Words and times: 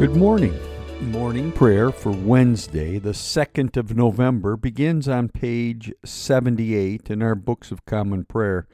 Good 0.00 0.16
morning. 0.16 0.58
Morning 1.02 1.52
prayer 1.52 1.92
for 1.92 2.10
Wednesday, 2.10 2.98
the 2.98 3.10
2nd 3.10 3.76
of 3.76 3.94
November, 3.94 4.56
begins 4.56 5.06
on 5.06 5.28
page 5.28 5.92
78 6.06 7.10
in 7.10 7.20
our 7.20 7.34
Books 7.34 7.70
of 7.70 7.84
Common 7.84 8.24
Prayer. 8.24 8.66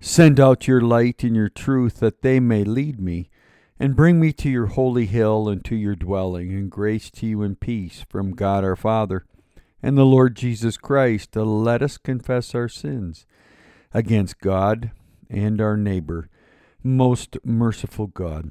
Send 0.00 0.38
out 0.38 0.68
your 0.68 0.82
light 0.82 1.24
and 1.24 1.34
your 1.34 1.48
truth 1.48 2.00
that 2.00 2.20
they 2.20 2.40
may 2.40 2.62
lead 2.62 3.00
me, 3.00 3.30
and 3.78 3.96
bring 3.96 4.20
me 4.20 4.34
to 4.34 4.50
your 4.50 4.66
holy 4.66 5.06
hill 5.06 5.48
and 5.48 5.64
to 5.64 5.74
your 5.74 5.96
dwelling, 5.96 6.52
and 6.52 6.70
grace 6.70 7.10
to 7.12 7.26
you 7.26 7.40
and 7.40 7.58
peace 7.58 8.04
from 8.10 8.32
God 8.32 8.62
our 8.62 8.76
Father 8.76 9.24
and 9.82 9.96
the 9.96 10.04
Lord 10.04 10.36
Jesus 10.36 10.76
Christ. 10.76 11.32
To 11.32 11.42
let 11.42 11.80
us 11.80 11.96
confess 11.96 12.54
our 12.54 12.68
sins 12.68 13.24
against 13.94 14.40
God 14.40 14.90
and 15.30 15.58
our 15.58 15.78
neighbor. 15.78 16.28
Most 16.84 17.38
merciful 17.46 18.08
God. 18.08 18.50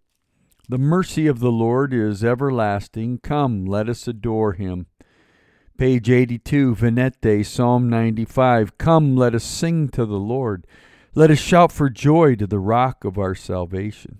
The 0.71 0.77
mercy 0.77 1.27
of 1.27 1.41
the 1.41 1.51
Lord 1.51 1.93
is 1.93 2.23
everlasting. 2.23 3.17
Come, 3.17 3.65
let 3.65 3.89
us 3.89 4.07
adore 4.07 4.53
him. 4.53 4.85
Page 5.77 6.09
82, 6.09 6.75
Venite, 6.75 7.45
Psalm 7.45 7.89
95. 7.89 8.77
Come, 8.77 9.17
let 9.17 9.35
us 9.35 9.43
sing 9.43 9.89
to 9.89 10.05
the 10.05 10.15
Lord. 10.15 10.65
Let 11.13 11.29
us 11.29 11.39
shout 11.39 11.73
for 11.73 11.89
joy 11.89 12.35
to 12.35 12.47
the 12.47 12.57
rock 12.57 13.03
of 13.03 13.17
our 13.17 13.35
salvation. 13.35 14.19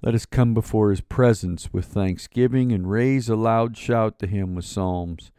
Let 0.00 0.14
us 0.14 0.24
come 0.24 0.54
before 0.54 0.88
his 0.88 1.02
presence 1.02 1.70
with 1.70 1.84
thanksgiving 1.84 2.72
and 2.72 2.90
raise 2.90 3.28
a 3.28 3.36
loud 3.36 3.76
shout 3.76 4.18
to 4.20 4.26
him 4.26 4.54
with 4.54 4.64
psalms. 4.64 5.32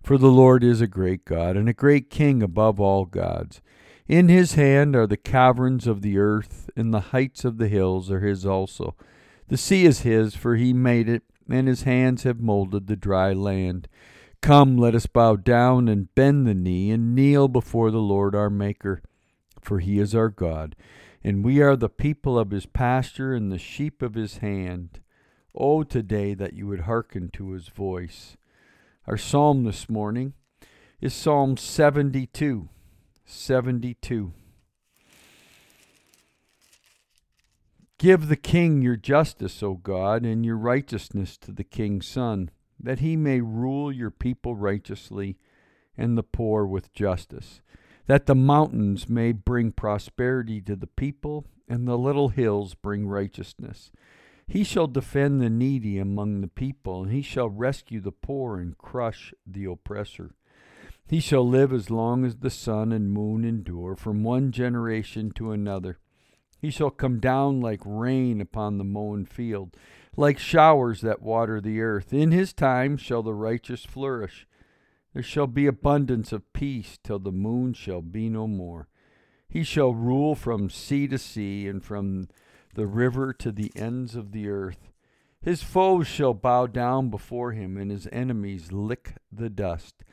For 0.00 0.16
the 0.16 0.30
Lord 0.30 0.62
is 0.62 0.80
a 0.80 0.86
great 0.86 1.24
God 1.24 1.56
and 1.56 1.68
a 1.68 1.72
great 1.72 2.08
King 2.08 2.40
above 2.40 2.78
all 2.78 3.04
gods. 3.04 3.60
In 4.06 4.28
his 4.28 4.54
hand 4.54 4.94
are 4.94 5.08
the 5.08 5.16
caverns 5.16 5.88
of 5.88 6.02
the 6.02 6.18
earth, 6.18 6.70
and 6.76 6.94
the 6.94 7.10
heights 7.10 7.44
of 7.44 7.58
the 7.58 7.66
hills 7.66 8.12
are 8.12 8.20
his 8.20 8.46
also. 8.46 8.94
The 9.48 9.56
sea 9.56 9.86
is 9.86 10.00
his, 10.00 10.34
for 10.34 10.56
he 10.56 10.72
made 10.72 11.08
it, 11.08 11.22
and 11.50 11.66
his 11.66 11.82
hands 11.82 12.24
have 12.24 12.40
molded 12.40 12.86
the 12.86 12.96
dry 12.96 13.32
land. 13.32 13.88
Come, 14.42 14.76
let 14.76 14.94
us 14.94 15.06
bow 15.06 15.36
down 15.36 15.88
and 15.88 16.14
bend 16.14 16.46
the 16.46 16.54
knee 16.54 16.90
and 16.90 17.14
kneel 17.14 17.48
before 17.48 17.90
the 17.90 17.98
Lord 17.98 18.34
our 18.34 18.50
Maker, 18.50 19.02
for 19.60 19.80
he 19.80 19.98
is 19.98 20.14
our 20.14 20.28
God, 20.28 20.76
and 21.24 21.44
we 21.44 21.60
are 21.60 21.76
the 21.76 21.88
people 21.88 22.38
of 22.38 22.50
his 22.50 22.66
pasture 22.66 23.34
and 23.34 23.50
the 23.50 23.58
sheep 23.58 24.02
of 24.02 24.14
his 24.14 24.38
hand. 24.38 25.00
Oh, 25.54 25.82
today 25.82 26.34
that 26.34 26.52
you 26.52 26.66
would 26.66 26.80
hearken 26.80 27.30
to 27.32 27.52
his 27.52 27.68
voice. 27.68 28.36
Our 29.06 29.16
psalm 29.16 29.64
this 29.64 29.88
morning 29.88 30.34
is 31.00 31.14
Psalm 31.14 31.56
72. 31.56 32.68
72. 33.24 34.32
Give 37.98 38.28
the 38.28 38.36
king 38.36 38.80
your 38.80 38.94
justice, 38.94 39.60
O 39.60 39.74
God, 39.74 40.24
and 40.24 40.46
your 40.46 40.56
righteousness 40.56 41.36
to 41.38 41.50
the 41.50 41.64
king's 41.64 42.06
son, 42.06 42.50
that 42.78 43.00
he 43.00 43.16
may 43.16 43.40
rule 43.40 43.90
your 43.90 44.12
people 44.12 44.54
righteously 44.54 45.36
and 45.96 46.16
the 46.16 46.22
poor 46.22 46.64
with 46.64 46.92
justice, 46.92 47.60
that 48.06 48.26
the 48.26 48.36
mountains 48.36 49.08
may 49.08 49.32
bring 49.32 49.72
prosperity 49.72 50.60
to 50.60 50.76
the 50.76 50.86
people, 50.86 51.44
and 51.68 51.88
the 51.88 51.98
little 51.98 52.28
hills 52.28 52.74
bring 52.74 53.08
righteousness. 53.08 53.90
He 54.46 54.62
shall 54.62 54.86
defend 54.86 55.42
the 55.42 55.50
needy 55.50 55.98
among 55.98 56.40
the 56.40 56.46
people, 56.46 57.02
and 57.02 57.12
he 57.12 57.20
shall 57.20 57.48
rescue 57.48 58.00
the 58.00 58.12
poor 58.12 58.60
and 58.60 58.78
crush 58.78 59.34
the 59.44 59.64
oppressor. 59.64 60.36
He 61.08 61.18
shall 61.18 61.46
live 61.46 61.72
as 61.72 61.90
long 61.90 62.24
as 62.24 62.36
the 62.36 62.48
sun 62.48 62.92
and 62.92 63.10
moon 63.10 63.44
endure, 63.44 63.96
from 63.96 64.22
one 64.22 64.52
generation 64.52 65.32
to 65.32 65.50
another. 65.50 65.98
He 66.60 66.70
shall 66.70 66.90
come 66.90 67.20
down 67.20 67.60
like 67.60 67.80
rain 67.84 68.40
upon 68.40 68.78
the 68.78 68.84
mown 68.84 69.24
field, 69.24 69.76
like 70.16 70.38
showers 70.38 71.00
that 71.02 71.22
water 71.22 71.60
the 71.60 71.80
earth. 71.80 72.12
In 72.12 72.32
his 72.32 72.52
time 72.52 72.96
shall 72.96 73.22
the 73.22 73.34
righteous 73.34 73.84
flourish. 73.84 74.46
There 75.14 75.22
shall 75.22 75.46
be 75.46 75.66
abundance 75.66 76.32
of 76.32 76.52
peace 76.52 76.98
till 77.02 77.20
the 77.20 77.32
moon 77.32 77.74
shall 77.74 78.02
be 78.02 78.28
no 78.28 78.46
more. 78.46 78.88
He 79.48 79.62
shall 79.62 79.94
rule 79.94 80.34
from 80.34 80.68
sea 80.68 81.06
to 81.08 81.18
sea 81.18 81.68
and 81.68 81.82
from 81.82 82.28
the 82.74 82.86
river 82.86 83.32
to 83.34 83.52
the 83.52 83.72
ends 83.74 84.14
of 84.14 84.32
the 84.32 84.48
earth. 84.48 84.90
His 85.40 85.62
foes 85.62 86.06
shall 86.06 86.34
bow 86.34 86.66
down 86.66 87.08
before 87.08 87.52
him, 87.52 87.76
and 87.76 87.90
his 87.90 88.08
enemies 88.10 88.72
lick 88.72 89.14
the 89.32 89.48
dust. 89.48 90.04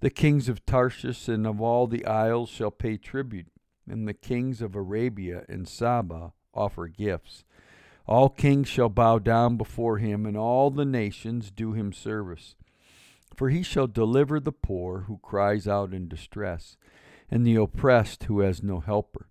The 0.00 0.10
kings 0.10 0.48
of 0.48 0.66
Tarshish 0.66 1.28
and 1.28 1.46
of 1.46 1.60
all 1.60 1.86
the 1.86 2.04
isles 2.04 2.50
shall 2.50 2.72
pay 2.72 2.96
tribute 2.96 3.46
and 3.88 4.06
the 4.06 4.14
kings 4.14 4.62
of 4.62 4.74
Arabia 4.74 5.44
and 5.48 5.68
Saba 5.68 6.32
offer 6.54 6.88
gifts. 6.88 7.44
All 8.06 8.28
kings 8.28 8.68
shall 8.68 8.88
bow 8.88 9.18
down 9.18 9.56
before 9.56 9.98
him, 9.98 10.26
and 10.26 10.36
all 10.36 10.70
the 10.70 10.84
nations 10.84 11.50
do 11.50 11.72
him 11.72 11.92
service. 11.92 12.56
For 13.36 13.48
he 13.48 13.62
shall 13.62 13.86
deliver 13.86 14.40
the 14.40 14.52
poor 14.52 15.02
who 15.02 15.18
cries 15.22 15.66
out 15.68 15.94
in 15.94 16.08
distress, 16.08 16.76
and 17.30 17.46
the 17.46 17.56
oppressed 17.56 18.24
who 18.24 18.40
has 18.40 18.62
no 18.62 18.80
helper. 18.80 19.28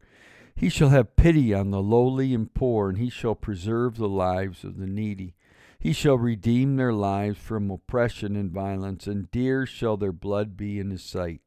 He 0.56 0.70
shall 0.70 0.90
have 0.90 1.16
pity 1.16 1.54
on 1.54 1.72
the 1.72 1.82
lowly 1.82 2.34
and 2.34 2.54
poor, 2.54 2.90
and 2.90 2.98
he 2.98 3.10
shall 3.10 3.36
preserve 3.36 3.98
the 3.98 4.10
lives 4.10 4.64
of 4.64 4.78
the 4.78 4.88
needy. 4.88 5.36
He 5.80 5.94
shall 5.94 6.18
redeem 6.18 6.76
their 6.76 6.94
lives 6.94 7.40
from 7.40 7.72
oppression 7.72 8.36
and 8.36 8.52
violence, 8.52 9.08
and 9.08 9.30
dear 9.32 9.66
shall 9.66 9.98
their 9.98 10.12
blood 10.12 10.56
be 10.56 10.80
in 10.80 10.92
his 10.92 11.04
sight. 11.04 11.42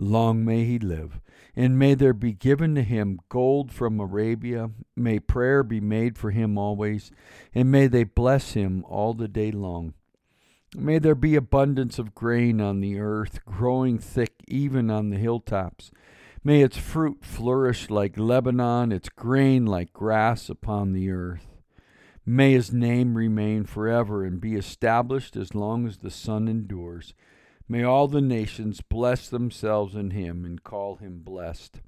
Long 0.00 0.44
may 0.44 0.64
he 0.64 0.78
live, 0.78 1.20
and 1.56 1.76
may 1.76 1.94
there 1.94 2.12
be 2.12 2.32
given 2.32 2.76
to 2.76 2.82
him 2.82 3.18
gold 3.28 3.72
from 3.72 3.98
Arabia. 3.98 4.70
May 4.94 5.18
prayer 5.18 5.64
be 5.64 5.80
made 5.80 6.16
for 6.16 6.30
him 6.30 6.56
always, 6.56 7.10
and 7.52 7.70
may 7.72 7.88
they 7.88 8.04
bless 8.04 8.52
him 8.52 8.84
all 8.88 9.12
the 9.12 9.26
day 9.26 9.50
long. 9.50 9.94
May 10.76 11.00
there 11.00 11.16
be 11.16 11.34
abundance 11.34 11.98
of 11.98 12.14
grain 12.14 12.60
on 12.60 12.80
the 12.80 13.00
earth, 13.00 13.44
growing 13.44 13.98
thick 13.98 14.34
even 14.46 14.88
on 14.88 15.10
the 15.10 15.16
hilltops. 15.16 15.90
May 16.44 16.62
its 16.62 16.76
fruit 16.76 17.24
flourish 17.24 17.90
like 17.90 18.16
Lebanon, 18.16 18.92
its 18.92 19.08
grain 19.08 19.66
like 19.66 19.92
grass 19.92 20.48
upon 20.48 20.92
the 20.92 21.10
earth. 21.10 21.48
May 22.24 22.52
his 22.52 22.72
name 22.72 23.16
remain 23.16 23.64
forever 23.64 24.24
and 24.24 24.40
be 24.40 24.54
established 24.54 25.34
as 25.34 25.56
long 25.56 25.86
as 25.88 25.98
the 25.98 26.10
sun 26.10 26.46
endures. 26.46 27.14
May 27.68 27.82
all 27.82 28.08
the 28.08 28.22
nations 28.22 28.80
bless 28.80 29.28
themselves 29.28 29.94
in 29.94 30.10
him 30.10 30.44
and 30.44 30.62
call 30.62 30.96
him 30.96 31.20
blessed. 31.20 31.82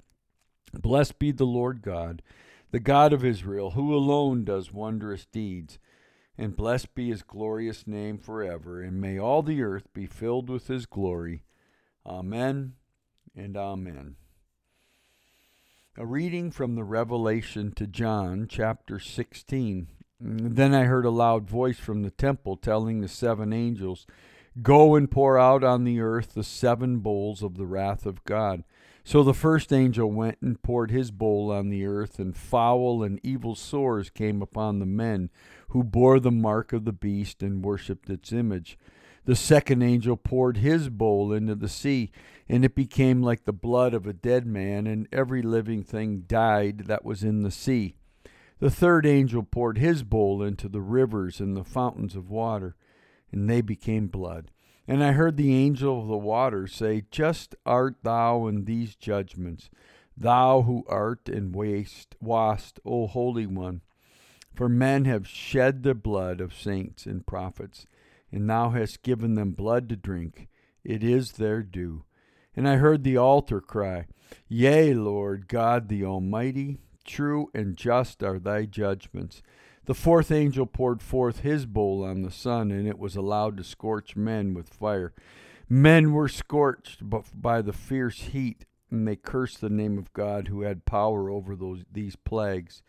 Blessed 0.73 1.17
be 1.17 1.31
the 1.31 1.45
Lord 1.45 1.81
God, 1.81 2.21
the 2.69 2.79
God 2.79 3.13
of 3.13 3.25
Israel, 3.25 3.71
who 3.71 3.93
alone 3.93 4.43
does 4.43 4.71
wondrous 4.71 5.25
deeds. 5.25 5.79
And 6.37 6.55
blessed 6.55 6.95
be 6.95 7.09
his 7.09 7.23
glorious 7.23 7.85
name 7.87 8.17
forever. 8.17 8.81
And 8.81 9.01
may 9.01 9.19
all 9.19 9.41
the 9.41 9.61
earth 9.61 9.91
be 9.93 10.05
filled 10.05 10.49
with 10.49 10.67
his 10.67 10.85
glory. 10.85 11.43
Amen 12.05 12.73
and 13.35 13.57
amen. 13.57 14.15
A 15.97 16.05
reading 16.05 16.51
from 16.51 16.75
the 16.75 16.83
Revelation 16.83 17.73
to 17.73 17.85
John, 17.85 18.47
chapter 18.47 18.97
16. 18.97 19.87
Then 20.19 20.73
I 20.73 20.85
heard 20.85 21.05
a 21.05 21.09
loud 21.09 21.49
voice 21.49 21.77
from 21.77 22.03
the 22.03 22.11
temple 22.11 22.55
telling 22.55 23.01
the 23.01 23.07
seven 23.07 23.51
angels, 23.51 24.07
Go 24.61 24.95
and 24.95 25.09
pour 25.09 25.39
out 25.39 25.63
on 25.63 25.85
the 25.85 26.01
earth 26.01 26.33
the 26.33 26.43
seven 26.43 26.99
bowls 26.99 27.41
of 27.41 27.55
the 27.55 27.65
wrath 27.65 28.05
of 28.05 28.23
God. 28.25 28.63
So 29.03 29.23
the 29.23 29.33
first 29.33 29.71
angel 29.71 30.11
went 30.11 30.39
and 30.41 30.61
poured 30.61 30.91
his 30.91 31.09
bowl 31.09 31.51
on 31.51 31.69
the 31.69 31.85
earth, 31.85 32.19
and 32.19 32.35
foul 32.35 33.01
and 33.01 33.19
evil 33.23 33.55
sores 33.55 34.09
came 34.09 34.41
upon 34.41 34.79
the 34.79 34.85
men 34.85 35.29
who 35.69 35.83
bore 35.83 36.19
the 36.19 36.31
mark 36.31 36.73
of 36.73 36.83
the 36.83 36.91
beast 36.91 37.41
and 37.41 37.63
worshipped 37.63 38.09
its 38.09 38.33
image. 38.33 38.77
The 39.23 39.35
second 39.35 39.83
angel 39.83 40.17
poured 40.17 40.57
his 40.57 40.89
bowl 40.89 41.31
into 41.31 41.55
the 41.55 41.69
sea, 41.69 42.11
and 42.49 42.65
it 42.65 42.75
became 42.75 43.23
like 43.23 43.45
the 43.45 43.53
blood 43.53 43.93
of 43.93 44.05
a 44.05 44.13
dead 44.13 44.45
man, 44.45 44.85
and 44.85 45.07
every 45.13 45.41
living 45.41 45.81
thing 45.81 46.25
died 46.27 46.87
that 46.87 47.05
was 47.05 47.23
in 47.23 47.41
the 47.43 47.51
sea. 47.51 47.95
The 48.59 48.69
third 48.69 49.05
angel 49.05 49.43
poured 49.43 49.77
his 49.77 50.03
bowl 50.03 50.43
into 50.43 50.67
the 50.67 50.81
rivers 50.81 51.39
and 51.39 51.55
the 51.55 51.63
fountains 51.63 52.15
of 52.15 52.29
water, 52.29 52.75
and 53.31 53.49
they 53.49 53.61
became 53.61 54.07
blood. 54.07 54.51
And 54.87 55.03
I 55.03 55.11
heard 55.13 55.37
the 55.37 55.55
angel 55.55 56.01
of 56.01 56.07
the 56.07 56.17
waters 56.17 56.73
say, 56.73 57.03
Just 57.11 57.55
art 57.65 57.97
thou 58.03 58.47
in 58.47 58.65
these 58.65 58.95
judgments, 58.95 59.69
thou 60.17 60.63
who 60.63 60.83
art 60.87 61.29
and 61.29 61.55
waste, 61.55 62.15
wast, 62.19 62.79
O 62.85 63.07
Holy 63.07 63.45
One. 63.45 63.81
For 64.53 64.67
men 64.67 65.05
have 65.05 65.27
shed 65.27 65.83
the 65.83 65.95
blood 65.95 66.41
of 66.41 66.53
saints 66.53 67.05
and 67.05 67.25
prophets 67.25 67.85
and 68.31 68.49
thou 68.49 68.69
hast 68.69 69.03
given 69.03 69.35
them 69.35 69.51
blood 69.51 69.89
to 69.89 69.95
drink. 69.95 70.47
It 70.83 71.03
is 71.03 71.33
their 71.33 71.61
due. 71.61 72.05
And 72.55 72.67
I 72.67 72.77
heard 72.77 73.03
the 73.03 73.17
altar 73.17 73.61
cry, 73.61 74.07
Yea, 74.47 74.93
Lord 74.93 75.47
God 75.47 75.89
the 75.89 76.05
Almighty, 76.05 76.77
true 77.05 77.49
and 77.53 77.75
just 77.75 78.23
are 78.23 78.39
thy 78.39 78.65
judgments. 78.65 79.41
The 79.91 79.95
fourth 79.95 80.31
angel 80.31 80.65
poured 80.67 81.01
forth 81.01 81.41
his 81.41 81.65
bowl 81.65 82.01
on 82.01 82.21
the 82.21 82.31
sun, 82.31 82.71
and 82.71 82.87
it 82.87 82.97
was 82.97 83.17
allowed 83.17 83.57
to 83.57 83.63
scorch 83.65 84.15
men 84.15 84.53
with 84.53 84.69
fire. 84.69 85.11
Men 85.67 86.13
were 86.13 86.29
scorched 86.29 87.01
by 87.03 87.61
the 87.61 87.73
fierce 87.73 88.21
heat, 88.21 88.63
and 88.89 89.05
they 89.05 89.17
cursed 89.17 89.59
the 89.59 89.69
name 89.69 89.97
of 89.97 90.13
God 90.13 90.47
who 90.47 90.61
had 90.61 90.85
power 90.85 91.29
over 91.29 91.57
those, 91.57 91.83
these 91.91 92.15
plagues. 92.15 92.83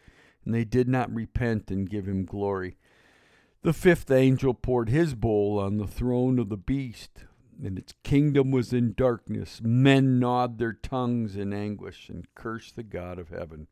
And 0.44 0.54
they 0.54 0.62
did 0.62 0.86
not 0.88 1.12
repent 1.12 1.72
and 1.72 1.90
give 1.90 2.06
him 2.06 2.24
glory. 2.24 2.76
The 3.62 3.72
fifth 3.72 4.12
angel 4.12 4.54
poured 4.54 4.88
his 4.88 5.16
bowl 5.16 5.58
on 5.58 5.78
the 5.78 5.88
throne 5.88 6.38
of 6.38 6.50
the 6.50 6.56
beast, 6.56 7.24
and 7.60 7.78
its 7.78 7.94
kingdom 8.04 8.52
was 8.52 8.72
in 8.72 8.94
darkness. 8.94 9.60
Men 9.60 10.20
gnawed 10.20 10.58
their 10.58 10.72
tongues 10.72 11.34
in 11.34 11.52
anguish 11.52 12.08
and 12.08 12.32
cursed 12.36 12.76
the 12.76 12.84
God 12.84 13.18
of 13.18 13.30
heaven 13.30 13.66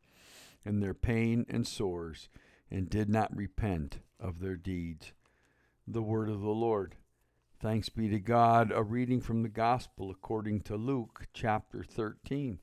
and 0.65 0.83
their 0.83 0.93
pain 0.93 1.45
and 1.47 1.65
sores, 1.65 2.27
and 2.71 2.89
did 2.89 3.09
not 3.09 3.35
repent 3.35 3.99
of 4.19 4.39
their 4.39 4.55
deeds. 4.55 5.13
The 5.85 6.01
word 6.01 6.29
of 6.29 6.41
the 6.41 6.49
Lord. 6.49 6.95
Thanks 7.59 7.89
be 7.89 8.07
to 8.09 8.19
God. 8.19 8.71
A 8.73 8.81
reading 8.81 9.21
from 9.21 9.43
the 9.43 9.49
Gospel 9.49 10.09
according 10.09 10.61
to 10.61 10.77
Luke 10.77 11.27
chapter 11.33 11.83
13. 11.83 12.59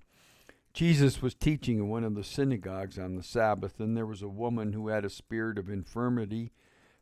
Jesus 0.72 1.22
was 1.22 1.34
teaching 1.34 1.78
in 1.78 1.88
one 1.88 2.04
of 2.04 2.14
the 2.14 2.24
synagogues 2.24 2.98
on 2.98 3.16
the 3.16 3.22
Sabbath, 3.22 3.80
and 3.80 3.96
there 3.96 4.06
was 4.06 4.22
a 4.22 4.28
woman 4.28 4.72
who 4.72 4.88
had 4.88 5.04
a 5.04 5.10
spirit 5.10 5.58
of 5.58 5.68
infirmity 5.68 6.52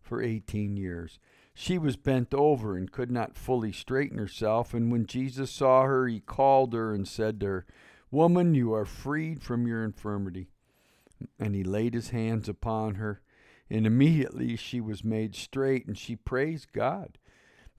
for 0.00 0.22
18 0.22 0.76
years. 0.76 1.18
She 1.54 1.78
was 1.78 1.96
bent 1.96 2.34
over 2.34 2.76
and 2.76 2.92
could 2.92 3.10
not 3.10 3.36
fully 3.36 3.72
straighten 3.72 4.18
herself, 4.18 4.74
and 4.74 4.92
when 4.92 5.06
Jesus 5.06 5.50
saw 5.50 5.84
her, 5.84 6.06
he 6.06 6.20
called 6.20 6.74
her 6.74 6.94
and 6.94 7.08
said 7.08 7.40
to 7.40 7.46
her, 7.46 7.66
Woman, 8.10 8.54
you 8.54 8.72
are 8.72 8.84
freed 8.84 9.42
from 9.42 9.66
your 9.66 9.84
infirmity. 9.84 10.48
And 11.38 11.54
he 11.54 11.64
laid 11.64 11.94
his 11.94 12.10
hands 12.10 12.48
upon 12.48 12.96
her, 12.96 13.20
and 13.70 13.86
immediately 13.86 14.56
she 14.56 14.80
was 14.80 15.04
made 15.04 15.34
straight, 15.34 15.86
and 15.86 15.96
she 15.96 16.16
praised 16.16 16.72
God. 16.72 17.18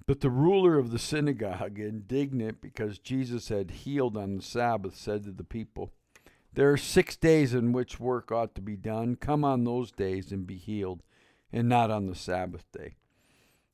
But 0.05 0.21
the 0.21 0.29
ruler 0.29 0.77
of 0.77 0.91
the 0.91 0.99
synagogue, 0.99 1.79
indignant 1.79 2.61
because 2.61 2.97
Jesus 2.97 3.49
had 3.49 3.71
healed 3.71 4.15
on 4.15 4.37
the 4.37 4.43
Sabbath, 4.43 4.95
said 4.95 5.23
to 5.25 5.31
the 5.31 5.43
people, 5.43 5.91
There 6.53 6.71
are 6.71 6.77
six 6.77 7.17
days 7.17 7.53
in 7.53 7.73
which 7.73 7.99
work 7.99 8.31
ought 8.31 8.55
to 8.55 8.61
be 8.61 8.77
done. 8.77 9.17
Come 9.17 9.43
on 9.43 9.65
those 9.65 9.91
days 9.91 10.31
and 10.31 10.47
be 10.47 10.57
healed 10.57 11.03
and 11.51 11.67
not 11.67 11.91
on 11.91 12.07
the 12.07 12.15
Sabbath 12.15 12.65
day. 12.71 12.95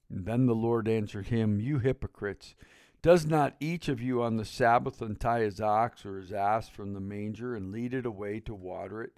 And 0.09 0.25
then 0.25 0.45
the 0.45 0.55
Lord 0.55 0.87
answered 0.87 1.27
him, 1.27 1.59
You 1.59 1.79
hypocrites, 1.79 2.55
does 3.01 3.25
not 3.25 3.55
each 3.59 3.89
of 3.89 4.01
you 4.01 4.23
on 4.23 4.37
the 4.37 4.45
Sabbath 4.45 5.01
untie 5.01 5.41
his 5.41 5.59
ox 5.59 6.05
or 6.05 6.17
his 6.17 6.31
ass 6.31 6.69
from 6.69 6.93
the 6.93 6.99
manger 6.99 7.55
and 7.55 7.71
lead 7.71 7.93
it 7.93 8.05
away 8.05 8.39
to 8.41 8.53
water 8.53 9.03
it? 9.03 9.17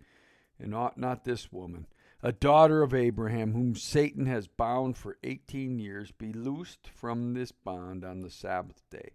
And 0.59 0.73
ought 0.73 0.97
not 0.97 1.25
this 1.25 1.51
woman, 1.51 1.87
a 2.23 2.31
daughter 2.31 2.81
of 2.81 2.93
Abraham, 2.93 3.53
whom 3.53 3.75
Satan 3.75 4.25
has 4.25 4.47
bound 4.47 4.97
for 4.97 5.17
eighteen 5.23 5.79
years, 5.79 6.11
be 6.11 6.31
loosed 6.31 6.87
from 6.87 7.33
this 7.33 7.51
bond 7.51 8.05
on 8.05 8.21
the 8.21 8.31
Sabbath 8.31 8.81
day? 8.89 9.11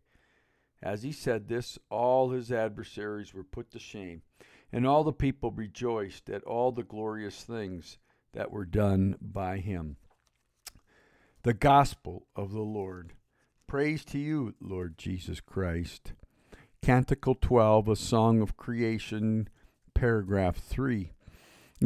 As 0.82 1.02
he 1.02 1.12
said 1.12 1.48
this, 1.48 1.78
all 1.90 2.30
his 2.30 2.52
adversaries 2.52 3.34
were 3.34 3.44
put 3.44 3.70
to 3.72 3.78
shame, 3.78 4.22
and 4.72 4.86
all 4.86 5.04
the 5.04 5.12
people 5.12 5.50
rejoiced 5.50 6.30
at 6.30 6.44
all 6.44 6.72
the 6.72 6.82
glorious 6.82 7.42
things 7.42 7.98
that 8.32 8.50
were 8.50 8.64
done 8.64 9.16
by 9.20 9.58
him. 9.58 9.96
The 11.42 11.54
Gospel 11.54 12.26
of 12.36 12.52
the 12.52 12.60
Lord. 12.60 13.14
Praise 13.66 14.04
to 14.06 14.18
you, 14.18 14.54
Lord 14.60 14.98
Jesus 14.98 15.40
Christ. 15.40 16.12
Canticle 16.82 17.34
12, 17.34 17.88
a 17.88 17.96
song 17.96 18.40
of 18.40 18.56
creation, 18.56 19.48
paragraph 19.94 20.56
3. 20.56 21.12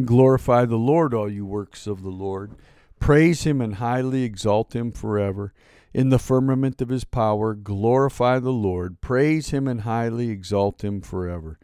Glorify 0.03 0.65
the 0.65 0.77
Lord, 0.77 1.15
all 1.15 1.31
you 1.31 1.47
works 1.47 1.87
of 1.87 2.03
the 2.03 2.11
Lord. 2.11 2.53
Praise 2.99 3.45
him 3.45 3.61
and 3.61 3.77
highly 3.77 4.25
exalt 4.25 4.75
him 4.75 4.91
forever. 4.91 5.53
In 5.93 6.09
the 6.09 6.19
firmament 6.19 6.81
of 6.83 6.89
his 6.89 7.05
power, 7.05 7.55
glorify 7.55 8.41
the 8.41 8.51
Lord. 8.51 9.01
Praise 9.01 9.51
him 9.51 9.69
and 9.69 9.83
highly 9.83 10.31
exalt 10.31 10.83
him 10.83 11.01
forever. 11.01 11.61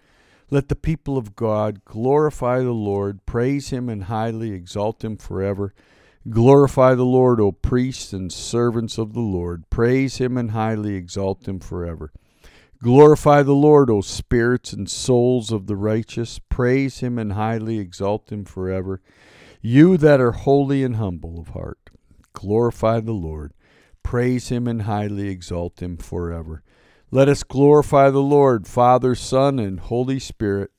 Let 0.49 0.69
the 0.69 0.77
people 0.77 1.19
of 1.19 1.35
God 1.35 1.85
glorify 1.85 2.61
the 2.61 2.71
Lord, 2.73 3.27
praise 3.27 3.71
him, 3.71 3.89
and 3.89 4.05
highly 4.05 4.53
exalt 4.53 5.05
him 5.05 5.17
forever. 5.17 5.75
Glorify 6.29 6.95
the 6.95 7.05
Lord, 7.05 7.41
O 7.41 7.51
priests 7.51 8.13
and 8.13 8.33
servants 8.33 8.99
of 8.99 9.13
the 9.13 9.21
Lord. 9.21 9.69
Praise 9.71 10.19
him 10.19 10.37
and 10.37 10.53
highly 10.53 10.95
exalt 10.95 11.49
him 11.49 11.59
forever. 11.59 12.13
Glorify 12.83 13.43
the 13.43 13.53
Lord, 13.53 13.91
O 13.91 14.01
spirits 14.01 14.73
and 14.73 14.91
souls 14.91 15.53
of 15.53 15.67
the 15.67 15.77
righteous. 15.77 16.39
Praise 16.49 17.01
him 17.01 17.19
and 17.19 17.35
highly 17.35 17.79
exalt 17.79 18.33
him 18.33 18.47
forever. 18.47 19.03
You 19.61 19.99
that 19.99 20.19
are 20.19 20.33
holy 20.33 20.83
and 20.83 20.97
humble 20.97 21.39
of 21.39 21.49
heart, 21.49 21.91
glorify 22.33 23.01
the 23.01 23.13
Lord. 23.13 23.53
Praise 24.03 24.49
him 24.49 24.67
and 24.67 24.83
highly 24.83 25.29
exalt 25.29 25.83
him 25.83 25.99
forever. 25.99 26.63
Let 27.11 27.29
us 27.29 27.43
glorify 27.43 28.09
the 28.09 28.23
Lord, 28.23 28.67
Father, 28.67 29.15
Son, 29.15 29.59
and 29.59 29.79
Holy 29.79 30.19
Spirit. 30.19 30.71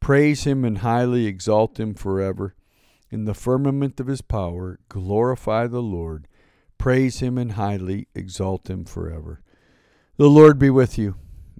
Praise 0.00 0.42
him 0.42 0.64
and 0.64 0.78
highly 0.78 1.26
exalt 1.26 1.78
him 1.78 1.94
forever. 1.94 2.56
In 3.12 3.26
the 3.26 3.34
firmament 3.34 4.00
of 4.00 4.08
his 4.08 4.22
power, 4.22 4.80
glorify 4.88 5.68
the 5.68 5.82
Lord. 5.82 6.26
Praise 6.78 7.20
him 7.20 7.38
and 7.38 7.52
highly 7.52 8.08
exalt 8.12 8.68
him 8.68 8.84
forever. 8.84 9.40
The 10.16 10.28
Lord 10.28 10.58
be 10.58 10.70
with 10.70 10.98
you, 10.98 11.14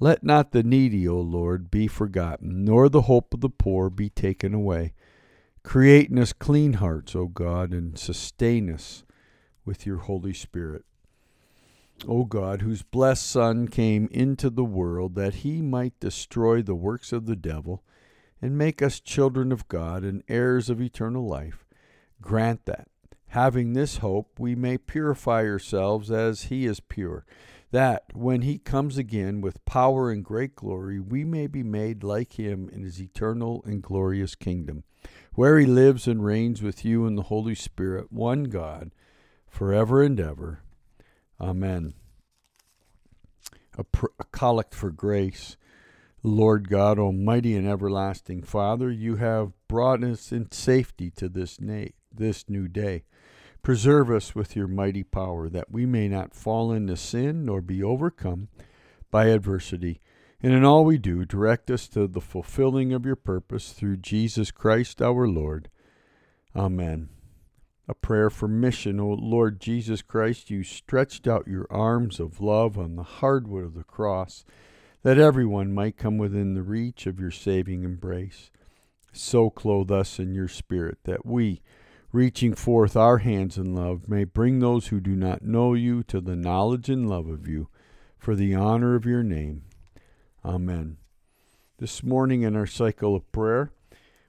Let 0.00 0.24
not 0.24 0.50
the 0.50 0.62
needy, 0.62 1.06
O 1.06 1.20
Lord, 1.20 1.70
be 1.70 1.86
forgotten, 1.86 2.64
nor 2.64 2.88
the 2.88 3.02
hope 3.02 3.32
of 3.32 3.40
the 3.40 3.48
poor 3.48 3.90
be 3.90 4.10
taken 4.10 4.52
away. 4.52 4.92
Create 5.62 6.10
in 6.10 6.18
us 6.18 6.32
clean 6.32 6.74
hearts, 6.74 7.14
O 7.14 7.26
God, 7.26 7.72
and 7.72 7.98
sustain 7.98 8.70
us 8.70 9.04
with 9.64 9.86
your 9.86 9.98
Holy 9.98 10.34
Spirit. 10.34 10.84
O 12.08 12.24
God, 12.24 12.60
whose 12.60 12.82
blessed 12.82 13.24
Son 13.24 13.68
came 13.68 14.08
into 14.10 14.50
the 14.50 14.64
world 14.64 15.14
that 15.14 15.36
he 15.36 15.62
might 15.62 15.98
destroy 16.00 16.60
the 16.60 16.74
works 16.74 17.12
of 17.12 17.26
the 17.26 17.36
devil 17.36 17.82
and 18.42 18.58
make 18.58 18.82
us 18.82 19.00
children 19.00 19.52
of 19.52 19.68
God 19.68 20.02
and 20.02 20.24
heirs 20.28 20.68
of 20.68 20.82
eternal 20.82 21.26
life, 21.26 21.64
grant 22.20 22.66
that, 22.66 22.88
having 23.28 23.72
this 23.72 23.98
hope, 23.98 24.38
we 24.38 24.54
may 24.54 24.76
purify 24.76 25.44
ourselves 25.44 26.10
as 26.10 26.44
he 26.44 26.66
is 26.66 26.80
pure, 26.80 27.24
that 27.74 28.04
when 28.14 28.42
he 28.42 28.56
comes 28.56 28.96
again 28.96 29.40
with 29.40 29.64
power 29.64 30.08
and 30.08 30.24
great 30.24 30.54
glory, 30.54 31.00
we 31.00 31.24
may 31.24 31.48
be 31.48 31.64
made 31.64 32.04
like 32.04 32.34
him 32.34 32.70
in 32.72 32.84
his 32.84 33.02
eternal 33.02 33.64
and 33.66 33.82
glorious 33.82 34.36
kingdom, 34.36 34.84
where 35.34 35.58
he 35.58 35.66
lives 35.66 36.06
and 36.06 36.24
reigns 36.24 36.62
with 36.62 36.84
you 36.84 37.04
in 37.04 37.16
the 37.16 37.24
Holy 37.24 37.56
Spirit, 37.56 38.12
one 38.12 38.44
God, 38.44 38.92
forever 39.48 40.04
and 40.04 40.20
ever. 40.20 40.60
Amen. 41.40 41.94
A, 43.76 43.82
pr- 43.82 44.06
a 44.20 44.24
collect 44.30 44.72
for 44.72 44.92
grace. 44.92 45.56
Lord 46.22 46.68
God, 46.68 47.00
Almighty 47.00 47.56
and 47.56 47.66
everlasting 47.66 48.44
Father, 48.44 48.88
you 48.88 49.16
have 49.16 49.50
brought 49.66 50.04
us 50.04 50.30
in 50.30 50.52
safety 50.52 51.10
to 51.16 51.28
this, 51.28 51.60
na- 51.60 51.86
this 52.14 52.48
new 52.48 52.68
day. 52.68 53.02
Preserve 53.64 54.10
us 54.10 54.34
with 54.34 54.54
your 54.54 54.68
mighty 54.68 55.02
power, 55.02 55.48
that 55.48 55.72
we 55.72 55.86
may 55.86 56.06
not 56.06 56.34
fall 56.34 56.70
into 56.70 56.98
sin 56.98 57.46
nor 57.46 57.62
be 57.62 57.82
overcome 57.82 58.48
by 59.10 59.28
adversity. 59.28 60.02
And 60.42 60.52
in 60.52 60.66
all 60.66 60.84
we 60.84 60.98
do, 60.98 61.24
direct 61.24 61.70
us 61.70 61.88
to 61.88 62.06
the 62.06 62.20
fulfilling 62.20 62.92
of 62.92 63.06
your 63.06 63.16
purpose 63.16 63.72
through 63.72 63.96
Jesus 63.96 64.50
Christ 64.50 65.00
our 65.00 65.26
Lord. 65.26 65.70
Amen. 66.54 67.08
A 67.88 67.94
prayer 67.94 68.28
for 68.28 68.48
mission. 68.48 69.00
O 69.00 69.08
Lord 69.08 69.62
Jesus 69.62 70.02
Christ, 70.02 70.50
you 70.50 70.62
stretched 70.62 71.26
out 71.26 71.48
your 71.48 71.66
arms 71.70 72.20
of 72.20 72.42
love 72.42 72.76
on 72.76 72.96
the 72.96 73.02
hardwood 73.02 73.64
of 73.64 73.72
the 73.72 73.84
cross, 73.84 74.44
that 75.02 75.16
everyone 75.16 75.72
might 75.72 75.96
come 75.96 76.18
within 76.18 76.52
the 76.52 76.62
reach 76.62 77.06
of 77.06 77.18
your 77.18 77.30
saving 77.30 77.82
embrace. 77.82 78.50
So 79.10 79.48
clothe 79.48 79.90
us 79.90 80.18
in 80.18 80.34
your 80.34 80.48
spirit, 80.48 80.98
that 81.04 81.24
we, 81.24 81.62
reaching 82.14 82.54
forth 82.54 82.96
our 82.96 83.18
hands 83.18 83.58
in 83.58 83.74
love, 83.74 84.08
may 84.08 84.22
bring 84.22 84.60
those 84.60 84.86
who 84.86 85.00
do 85.00 85.16
not 85.16 85.42
know 85.42 85.74
you 85.74 86.00
to 86.04 86.20
the 86.20 86.36
knowledge 86.36 86.88
and 86.88 87.10
love 87.10 87.26
of 87.26 87.48
you, 87.48 87.68
for 88.16 88.36
the 88.36 88.54
honor 88.54 88.94
of 88.94 89.04
your 89.04 89.24
name. 89.24 89.64
Amen. 90.44 90.96
This 91.78 92.04
morning 92.04 92.42
in 92.42 92.54
our 92.54 92.68
cycle 92.68 93.16
of 93.16 93.32
prayer, 93.32 93.72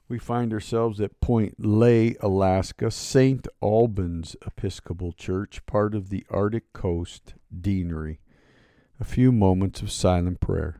we 0.10 0.18
find 0.18 0.52
ourselves 0.52 1.00
at 1.00 1.22
Point 1.22 1.64
Lay, 1.64 2.16
Alaska, 2.22 2.90
St. 2.90 3.48
Albans 3.62 4.36
Episcopal 4.44 5.14
Church, 5.14 5.64
part 5.68 5.94
of 5.94 6.10
the 6.10 6.26
Arctic 6.32 6.74
Coast 6.74 7.36
Deanery. 7.56 8.18
A 9.00 9.04
few 9.04 9.32
moments 9.32 9.84
of 9.84 9.92
silent 9.92 10.40
prayer. 10.40 10.80